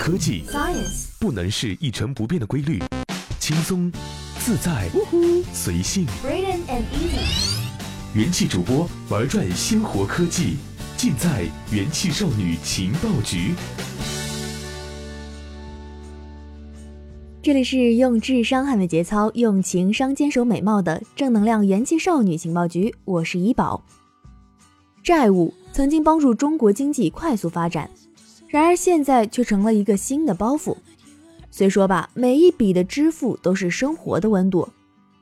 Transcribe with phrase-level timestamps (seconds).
[0.00, 2.82] 科技 Science 不能是一成不变的规律，
[3.38, 3.92] 轻松、
[4.38, 4.88] 自在、
[5.52, 6.06] 随性。
[6.24, 10.56] Braden and Easy 元气主播玩转鲜活科技，
[10.96, 13.52] 尽在元气少女情报局。
[17.42, 23.84] 这里是用智商捍卫节操，用情商坚守美貌的正能量元气少女情报局，我是怡宝。
[25.04, 27.90] 债务曾经帮助中国经济快速发展，
[28.50, 30.76] 然而现在却成了一个新的包袱。
[31.52, 34.68] 虽说吧，每一笔的支付都是生活的温度，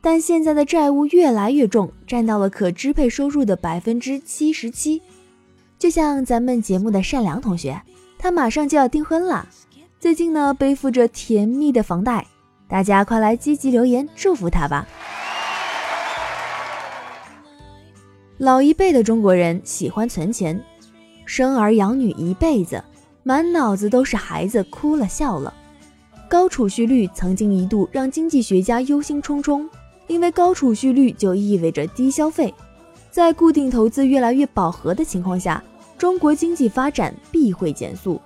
[0.00, 5.00] 但现在的债务越来越重，占到了可支配收入的百分之七十七。
[5.78, 7.80] 就像咱们节目的善良同学，
[8.18, 9.46] 他马上就要订婚了。
[10.00, 12.26] 最近呢，背负着甜蜜的房贷，
[12.66, 14.88] 大家快来积极留言祝福他吧。
[18.38, 20.62] 老一辈的中国人喜欢存钱，
[21.26, 22.82] 生儿养女一辈子，
[23.28, 25.52] 满脑子都是孩子哭了笑了。
[26.30, 29.68] 高储蓄率曾经一度让经济学家忧心忡忡，
[30.06, 32.54] 因为高储蓄率就意味着低消费。
[33.10, 35.62] 在固定投资越来越饱和的情况下，
[35.98, 38.18] 中国经济发展必会减速。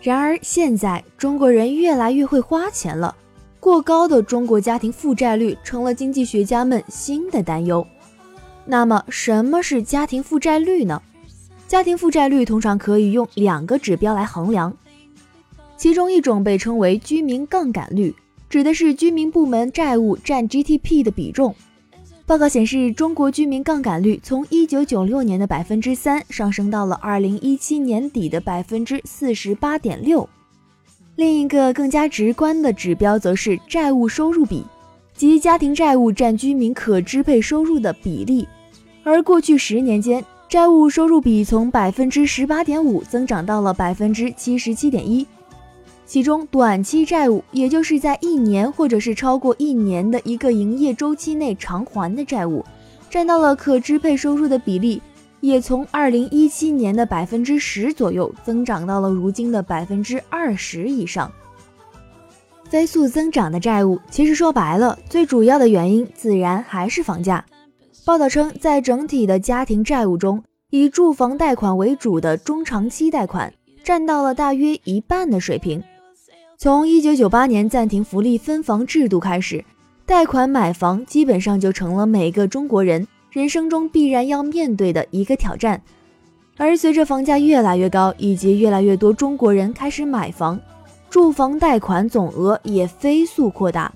[0.00, 3.12] 然而，现在中国人越来越会花钱了，
[3.58, 7.84] 过高的中国家庭负债率成了经济学家们新的担忧。
[8.66, 11.02] 那么，什么是家庭负债率呢？
[11.68, 14.76] 家庭负债率通常可以用两个指标来衡量，
[15.76, 18.14] 其中一种被称为居民杠杆率，
[18.48, 21.54] 指的是居民部门债务占 GDP 的比重。
[22.24, 30.28] 报告显示，中国居民杠杆率从一九九六年的百分之三上升到了二零一七年底的百分之四十八点六。
[31.16, 34.64] 另一个更加直观的指标则是债务收入比，
[35.14, 38.46] 即家庭债务占居民可支配收入的比例。
[39.02, 45.26] 而过去十年间，债务收入比从百分之十八点五增长到了百分之七十七点一。
[46.06, 52.64] 其中，短期债务，也就是在一年或者是超过一年的一个营业周期内偿还的债务，
[53.10, 55.02] 占到了可支配收入的比例，
[55.40, 61.28] 也从二零一七年的百分之十左右增长到了如今的百分之二十以上。
[62.70, 67.44] 飞速增长的债务，其实说白了，最主要的原因自然还是房价。
[68.06, 70.40] 报道称，在整体的家庭债务中，
[70.70, 73.52] 以住房贷款为主的中长期贷款
[73.82, 75.82] 占到了大约一半的水平。
[76.56, 79.64] 从一九九八年暂停福利分房制度开始，
[80.06, 85.82] 贷款买房基本上就成了每个中国人人生中必然要面对的一个挑战。
[86.56, 90.60] 而随着房价越来越高，以及越来越多中国人开始买房，
[91.10, 93.92] 住房贷款总额也飞速扩大。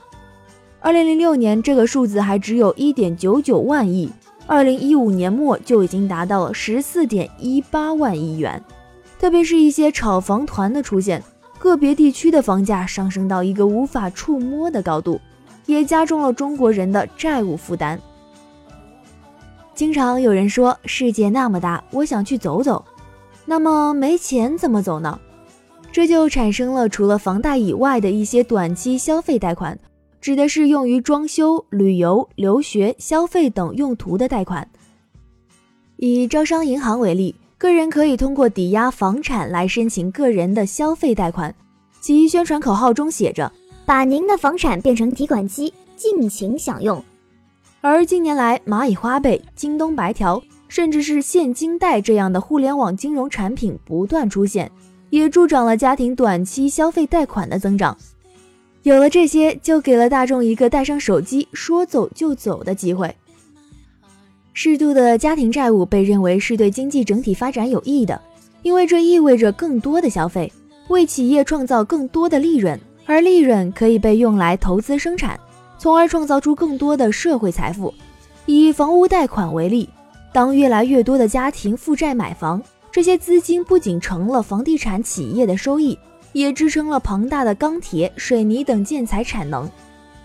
[0.82, 4.10] 二零零六年这个数字还只有一点九九万亿，
[4.46, 8.62] 二零一五年末就已经达到了十四点一八万亿元。
[9.18, 11.22] 特别是一些炒房团的出现。
[11.58, 15.20] 个别地区的房价上升到一个无法触摸的高度，
[15.66, 18.00] 也加重了中国人的债务负担。
[19.74, 22.82] 经常有人说：“世界那么大，我想去走走。”
[23.44, 25.20] 那么没钱怎么走呢？
[25.92, 29.78] 这就产生了除了房贷以外的一些短期消费贷款，
[30.20, 34.68] 指的是用于装修、旅游、留学、消费等用途的贷款。
[35.96, 37.34] 以招商银行为例。
[37.58, 41.54] 个人可以通过抵押房产来申请个人的消费贷款，
[42.00, 43.52] 其宣传口号中写着
[43.84, 47.04] “把您的房产变成提款机，尽情享用”。
[47.82, 54.72] 而近年来，蚂蚁花呗、京东白条，甚至是现金贷这样的互联网金融产品不断出现，
[55.10, 57.94] 也助长了家庭短期消费贷款的增长。
[58.82, 63.14] 有了这些，就给了大众一个带上手机说走就走的机会。
[64.52, 68.20] 适度的家庭债务被认为是对经济整体发展有益的，
[68.62, 70.52] 因为这意味着更多的消费，
[70.88, 75.38] 为企业创造更多的利润，而利润可以被用来投资生产，
[75.78, 77.92] 从而创造出更多的社会财富。
[78.46, 79.88] 以房屋贷款为例，
[80.32, 85.96] 当越来越多的家庭负债买房，这些资金不仅成了房地产企业的收益，
[86.32, 89.68] 也支撑了庞大的钢铁、水泥等建材产能。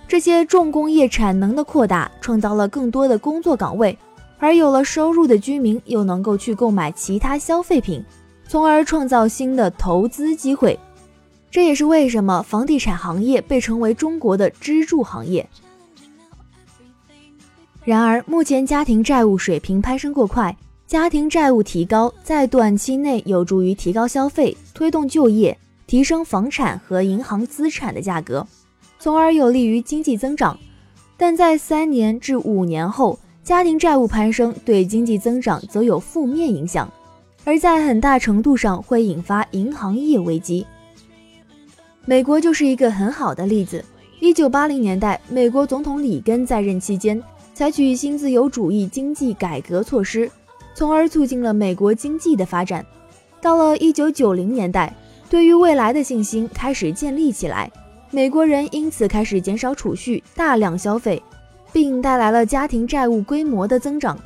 [0.08, 3.98] 这些重工业产能的扩大，创造了更多的工作岗位。
[4.38, 8.04] 而有了收入的居民又能够去购买其他消费品，
[8.48, 10.78] 从而创造新的投资机会。
[11.50, 15.48] 这也是为什么房地产行业被称为中国的支柱行业。
[17.86, 28.46] 然而，目前家庭债务水平攀升过快，家庭债务提高在短期内有助于提高消费、推动就业、提升房产和银行资产的价格，
[29.00, 30.58] 从而有利于经济增长。
[31.18, 36.92] 但在三年至五年后，家庭债务攀升对经济增长则有负面影响，
[37.44, 40.66] 而在很大程度上会引发银行业危机。
[42.06, 43.84] 美国就是一个很好的例子。
[44.20, 47.22] 一九八零年代，美国总统里根在任期间，
[47.54, 50.30] 采取新自由主义经济改革措施，
[50.74, 52.86] 从而促进了美国经济的发展。
[53.42, 54.94] 到了一九九零年代，
[55.36, 57.70] 对于未来的信心开始建立起来，
[58.10, 61.22] 美国人因此开始减少储蓄，大量消费，
[61.74, 64.18] 并带来了家庭债务规模的增长，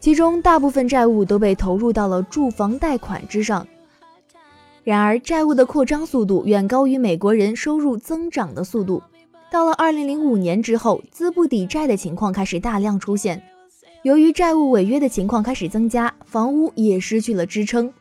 [0.00, 3.64] 其中大部分债务都被投入到了住房贷款之上。
[4.82, 9.00] 然而，债务的扩张速度远高于美国人收入增长的速度。
[9.52, 13.40] 到了2005年之后，资不抵债的情况开始大量出现。
[14.02, 17.92] 由于债务违约的情况开始增加，房屋也失去了支撑，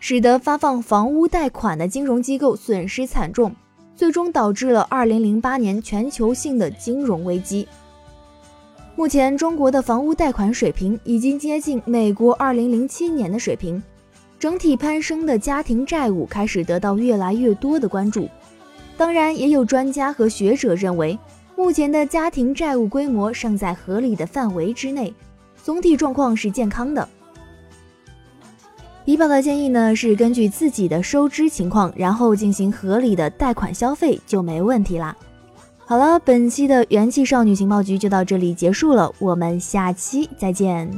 [0.00, 3.54] 使得发放房屋贷款的金融机构损失惨重，
[3.94, 7.68] 最终导致了2008年全球性的金融危机。
[8.96, 13.80] 目前，中国的房屋贷款水平已经接近美国2007年的水平。
[14.38, 18.26] 整体攀升的家庭债务开始得到越来越多的关注，
[18.96, 21.18] 当然，也有专家和学者认为，
[21.56, 25.12] 目前的家庭债务规模尚在合理的范围之内，
[25.62, 27.06] 总体状况是健康的。
[29.06, 35.16] 怡宝的建议呢是根据自己的收支情况，然后进行合理的贷款消费就没问题啦。
[35.78, 40.88] 好了，本期的元气少女情报局就到这里结束了，我们下期再见。